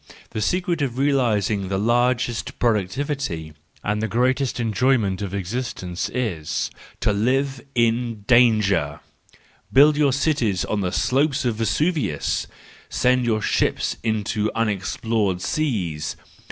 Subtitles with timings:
[0.31, 3.53] —the secret of realising the largest productivity
[3.83, 9.01] and the greatest enjoyment of existence is to live in danger l
[9.71, 12.47] Build your cities on the slope of Vesuvius!
[12.89, 16.15] Send your ships into unexplored seas